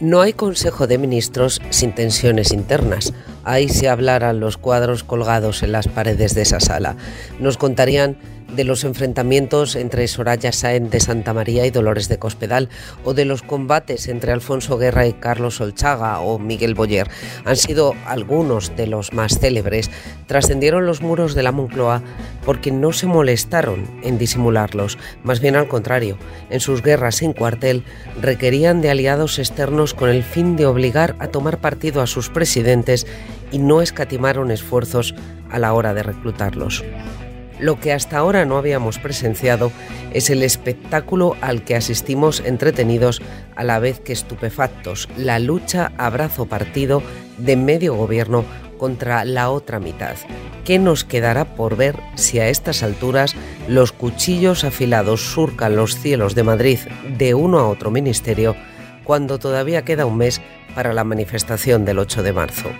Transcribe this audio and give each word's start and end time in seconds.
No 0.00 0.22
hay 0.22 0.32
Consejo 0.32 0.86
de 0.86 0.96
Ministros 0.96 1.60
sin 1.68 1.94
tensiones 1.94 2.52
internas. 2.52 3.12
Ahí 3.44 3.68
se 3.68 3.90
hablaran 3.90 4.40
los 4.40 4.56
cuadros 4.56 5.04
colgados 5.04 5.62
en 5.62 5.72
las 5.72 5.88
paredes 5.88 6.34
de 6.34 6.40
esa 6.40 6.58
sala. 6.58 6.96
Nos 7.38 7.58
contarían 7.58 8.16
de 8.54 8.64
los 8.64 8.84
enfrentamientos 8.84 9.76
entre 9.76 10.08
Soraya 10.08 10.52
Sáenz 10.52 10.90
de 10.90 11.00
Santa 11.00 11.34
María 11.34 11.66
y 11.66 11.70
Dolores 11.70 12.08
de 12.08 12.18
Cospedal, 12.18 12.68
o 13.04 13.14
de 13.14 13.24
los 13.24 13.42
combates 13.42 14.08
entre 14.08 14.32
Alfonso 14.32 14.78
Guerra 14.78 15.06
y 15.06 15.12
Carlos 15.12 15.60
Olchaga 15.60 16.20
o 16.20 16.38
Miguel 16.38 16.74
Boyer. 16.74 17.08
Han 17.44 17.56
sido 17.56 17.94
algunos 18.06 18.76
de 18.76 18.86
los 18.86 19.12
más 19.12 19.38
célebres. 19.38 19.90
Trascendieron 20.26 20.86
los 20.86 21.02
muros 21.02 21.34
de 21.34 21.42
la 21.42 21.52
Moncloa 21.52 22.02
porque 22.44 22.70
no 22.70 22.92
se 22.92 23.06
molestaron 23.06 23.86
en 24.02 24.18
disimularlos, 24.18 24.98
más 25.22 25.40
bien 25.40 25.56
al 25.56 25.68
contrario. 25.68 26.18
En 26.50 26.60
sus 26.60 26.82
guerras 26.82 27.16
sin 27.16 27.32
cuartel 27.32 27.84
requerían 28.20 28.80
de 28.80 28.90
aliados 28.90 29.38
externos 29.38 29.94
con 29.94 30.10
el 30.10 30.22
fin 30.22 30.56
de 30.56 30.66
obligar 30.66 31.16
a 31.18 31.28
tomar 31.28 31.58
partido 31.58 32.02
a 32.02 32.06
sus 32.06 32.28
presidentes 32.28 33.06
y 33.52 33.58
no 33.58 33.82
escatimaron 33.82 34.50
esfuerzos 34.50 35.14
a 35.50 35.58
la 35.58 35.72
hora 35.72 35.94
de 35.94 36.02
reclutarlos. 36.02 36.84
Lo 37.60 37.78
que 37.78 37.92
hasta 37.92 38.18
ahora 38.18 38.46
no 38.46 38.56
habíamos 38.56 38.98
presenciado 38.98 39.70
es 40.12 40.30
el 40.30 40.42
espectáculo 40.42 41.36
al 41.40 41.62
que 41.62 41.76
asistimos 41.76 42.40
entretenidos 42.40 43.20
a 43.54 43.64
la 43.64 43.78
vez 43.78 44.00
que 44.00 44.12
estupefactos, 44.12 45.08
la 45.16 45.38
lucha 45.38 45.92
a 45.98 46.08
brazo 46.08 46.46
partido 46.46 47.02
de 47.36 47.56
medio 47.56 47.94
gobierno 47.94 48.44
contra 48.78 49.26
la 49.26 49.50
otra 49.50 49.78
mitad. 49.78 50.16
¿Qué 50.64 50.78
nos 50.78 51.04
quedará 51.04 51.44
por 51.54 51.76
ver 51.76 51.96
si 52.14 52.38
a 52.38 52.48
estas 52.48 52.82
alturas 52.82 53.34
los 53.68 53.92
cuchillos 53.92 54.64
afilados 54.64 55.20
surcan 55.20 55.76
los 55.76 55.96
cielos 55.96 56.34
de 56.34 56.44
Madrid 56.44 56.78
de 57.18 57.34
uno 57.34 57.58
a 57.58 57.68
otro 57.68 57.90
ministerio 57.90 58.56
cuando 59.04 59.38
todavía 59.38 59.84
queda 59.84 60.06
un 60.06 60.16
mes 60.16 60.40
para 60.74 60.94
la 60.94 61.04
manifestación 61.04 61.84
del 61.84 61.98
8 61.98 62.22
de 62.22 62.32
marzo? 62.32 62.70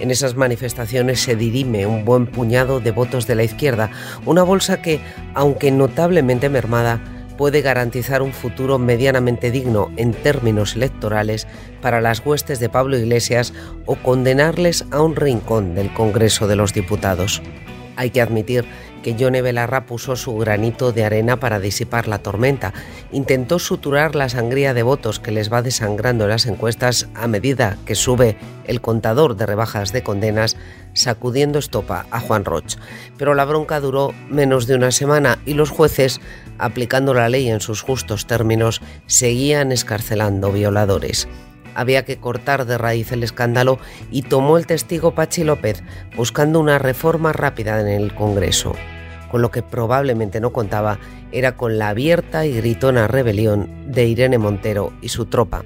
En 0.00 0.10
esas 0.10 0.36
manifestaciones 0.36 1.20
se 1.20 1.36
dirime 1.36 1.86
un 1.86 2.04
buen 2.04 2.26
puñado 2.26 2.80
de 2.80 2.90
votos 2.92 3.26
de 3.26 3.34
la 3.34 3.44
izquierda, 3.44 3.90
una 4.24 4.42
bolsa 4.42 4.80
que, 4.80 5.00
aunque 5.34 5.70
notablemente 5.70 6.48
mermada, 6.48 7.00
puede 7.36 7.62
garantizar 7.62 8.20
un 8.20 8.32
futuro 8.32 8.78
medianamente 8.78 9.50
digno 9.50 9.90
en 9.96 10.12
términos 10.12 10.74
electorales 10.74 11.46
para 11.80 12.00
las 12.00 12.24
huestes 12.26 12.58
de 12.58 12.68
Pablo 12.68 12.98
Iglesias 12.98 13.54
o 13.86 13.96
condenarles 13.96 14.84
a 14.90 15.00
un 15.00 15.16
rincón 15.16 15.74
del 15.74 15.92
Congreso 15.94 16.48
de 16.48 16.56
los 16.56 16.74
Diputados. 16.74 17.40
Hay 17.98 18.10
que 18.10 18.20
admitir 18.20 18.64
que 19.02 19.16
Yone 19.16 19.42
Belarra 19.42 19.84
puso 19.84 20.14
su 20.14 20.36
granito 20.38 20.92
de 20.92 21.04
arena 21.04 21.38
para 21.38 21.58
disipar 21.58 22.06
la 22.06 22.20
tormenta. 22.20 22.72
Intentó 23.10 23.58
suturar 23.58 24.14
la 24.14 24.28
sangría 24.28 24.72
de 24.72 24.84
votos 24.84 25.18
que 25.18 25.32
les 25.32 25.52
va 25.52 25.62
desangrando 25.62 26.22
en 26.24 26.30
las 26.30 26.46
encuestas 26.46 27.08
a 27.16 27.26
medida 27.26 27.76
que 27.86 27.96
sube 27.96 28.36
el 28.66 28.80
contador 28.80 29.34
de 29.34 29.46
rebajas 29.46 29.92
de 29.92 30.04
condenas, 30.04 30.56
sacudiendo 30.92 31.58
estopa 31.58 32.06
a 32.12 32.20
Juan 32.20 32.44
Roch. 32.44 32.76
Pero 33.16 33.34
la 33.34 33.44
bronca 33.44 33.80
duró 33.80 34.14
menos 34.28 34.68
de 34.68 34.76
una 34.76 34.92
semana 34.92 35.40
y 35.44 35.54
los 35.54 35.70
jueces, 35.70 36.20
aplicando 36.56 37.14
la 37.14 37.28
ley 37.28 37.48
en 37.48 37.60
sus 37.60 37.82
justos 37.82 38.28
términos, 38.28 38.80
seguían 39.06 39.72
escarcelando 39.72 40.52
violadores 40.52 41.26
había 41.78 42.04
que 42.04 42.16
cortar 42.16 42.66
de 42.66 42.76
raíz 42.76 43.12
el 43.12 43.22
escándalo 43.22 43.78
y 44.10 44.22
tomó 44.22 44.58
el 44.58 44.66
testigo 44.66 45.14
Pachi 45.14 45.44
López, 45.44 45.84
buscando 46.16 46.58
una 46.58 46.80
reforma 46.80 47.32
rápida 47.32 47.80
en 47.80 47.86
el 47.86 48.12
Congreso. 48.16 48.74
Con 49.30 49.42
lo 49.42 49.52
que 49.52 49.62
probablemente 49.62 50.40
no 50.40 50.52
contaba 50.52 50.98
era 51.30 51.56
con 51.56 51.78
la 51.78 51.90
abierta 51.90 52.46
y 52.46 52.56
gritona 52.56 53.06
rebelión 53.06 53.70
de 53.86 54.06
Irene 54.06 54.38
Montero 54.38 54.92
y 55.02 55.10
su 55.10 55.26
tropa. 55.26 55.64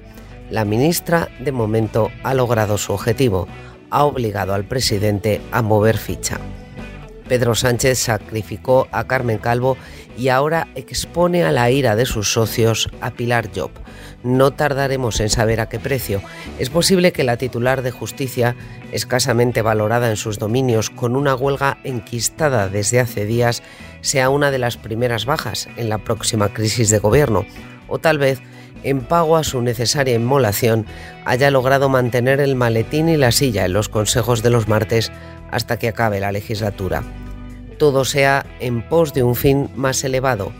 La 0.51 0.65
ministra, 0.65 1.29
de 1.39 1.51
momento, 1.51 2.11
ha 2.23 2.35
logrado 2.35 2.77
su 2.77 2.93
objetivo, 2.93 3.47
ha 3.89 4.03
obligado 4.03 4.53
al 4.53 4.65
presidente 4.65 5.41
a 5.51 5.63
mover 5.63 5.97
ficha. 5.97 6.39
Pedro 7.27 7.55
Sánchez 7.55 7.99
sacrificó 7.99 8.87
a 8.91 9.05
Carmen 9.05 9.37
Calvo 9.37 9.77
y 10.17 10.29
ahora 10.29 10.67
expone 10.75 11.43
a 11.43 11.51
la 11.51 11.71
ira 11.71 11.95
de 11.95 12.05
sus 12.05 12.31
socios 12.31 12.89
a 13.01 13.11
Pilar 13.11 13.49
Job. 13.55 13.71
No 14.23 14.51
tardaremos 14.51 15.19
en 15.19 15.29
saber 15.29 15.59
a 15.59 15.67
qué 15.67 15.79
precio. 15.79 16.21
Es 16.59 16.69
posible 16.69 17.11
que 17.11 17.23
la 17.23 17.37
titular 17.37 17.81
de 17.81 17.91
justicia, 17.91 18.55
escasamente 18.91 19.61
valorada 19.61 20.09
en 20.09 20.17
sus 20.17 20.39
dominios, 20.39 20.89
con 20.89 21.15
una 21.15 21.35
huelga 21.35 21.77
enquistada 21.83 22.69
desde 22.69 22.99
hace 22.99 23.25
días, 23.25 23.63
sea 24.01 24.29
una 24.29 24.51
de 24.51 24.59
las 24.59 24.77
primeras 24.77 25.25
bajas 25.25 25.67
en 25.77 25.89
la 25.89 25.97
próxima 25.97 26.49
crisis 26.53 26.89
de 26.89 26.99
gobierno. 26.99 27.45
O 27.87 27.99
tal 27.99 28.17
vez, 28.17 28.39
en 28.83 29.01
pago 29.01 29.37
a 29.37 29.43
su 29.43 29.61
necesaria 29.61 30.15
inmolación, 30.15 30.85
haya 31.25 31.51
logrado 31.51 31.89
mantener 31.89 32.39
el 32.39 32.55
maletín 32.55 33.09
y 33.09 33.17
la 33.17 33.31
silla 33.31 33.65
en 33.65 33.73
los 33.73 33.89
consejos 33.89 34.43
de 34.43 34.49
los 34.49 34.67
martes 34.67 35.11
hasta 35.53 35.77
que 35.77 35.87
acabe 35.87 36.19
la 36.19 36.31
legislatura. 36.31 37.03
Todo 37.77 38.05
sea 38.05 38.45
en 38.59 38.87
pos 38.87 39.13
de 39.13 39.23
un 39.23 39.35
fin 39.35 39.69
más 39.75 40.03
elevado. 40.03 40.51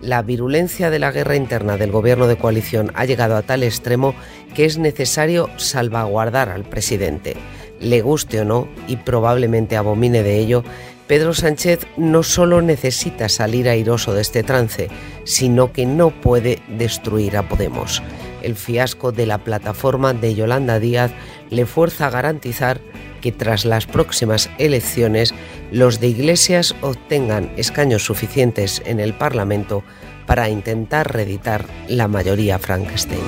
La 0.00 0.22
virulencia 0.22 0.90
de 0.90 0.98
la 0.98 1.12
guerra 1.12 1.36
interna 1.36 1.76
del 1.76 1.92
gobierno 1.92 2.26
de 2.26 2.36
coalición 2.36 2.90
ha 2.94 3.04
llegado 3.04 3.36
a 3.36 3.42
tal 3.42 3.62
extremo 3.62 4.14
que 4.54 4.64
es 4.64 4.78
necesario 4.78 5.48
salvaguardar 5.56 6.48
al 6.48 6.64
presidente. 6.64 7.36
Le 7.80 8.00
guste 8.00 8.40
o 8.40 8.44
no, 8.44 8.68
y 8.88 8.96
probablemente 8.96 9.76
abomine 9.76 10.22
de 10.22 10.38
ello, 10.38 10.64
Pedro 11.06 11.34
Sánchez 11.34 11.86
no 11.96 12.22
solo 12.22 12.62
necesita 12.62 13.28
salir 13.28 13.68
airoso 13.68 14.14
de 14.14 14.22
este 14.22 14.42
trance, 14.42 14.88
sino 15.24 15.72
que 15.72 15.84
no 15.84 16.10
puede 16.10 16.62
destruir 16.68 17.36
a 17.36 17.48
Podemos. 17.48 18.02
El 18.42 18.56
fiasco 18.56 19.12
de 19.12 19.26
la 19.26 19.38
plataforma 19.38 20.14
de 20.14 20.34
Yolanda 20.34 20.78
Díaz 20.78 21.12
le 21.50 21.66
fuerza 21.66 22.06
a 22.06 22.10
garantizar 22.10 22.80
que 23.22 23.32
tras 23.32 23.64
las 23.64 23.86
próximas 23.86 24.50
elecciones 24.58 25.32
los 25.70 25.98
de 26.00 26.08
Iglesias 26.08 26.74
obtengan 26.82 27.50
escaños 27.56 28.04
suficientes 28.04 28.82
en 28.84 29.00
el 29.00 29.14
Parlamento 29.14 29.82
para 30.26 30.50
intentar 30.50 31.10
reeditar 31.10 31.64
la 31.88 32.08
mayoría 32.08 32.58
Frankenstein. 32.58 33.22